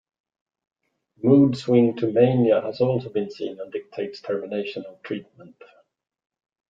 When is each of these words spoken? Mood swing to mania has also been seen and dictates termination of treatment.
Mood 1.21 1.55
swing 1.55 1.95
to 1.97 2.07
mania 2.11 2.59
has 2.59 2.81
also 2.81 3.07
been 3.09 3.29
seen 3.29 3.59
and 3.59 3.71
dictates 3.71 4.19
termination 4.19 4.83
of 4.87 5.03
treatment. 5.03 5.61